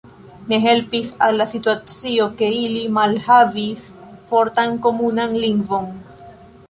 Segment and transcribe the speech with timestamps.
[0.51, 3.85] Ne helpis al la situacio, ke ili malhavis
[4.33, 5.93] fortan komunan lingvon.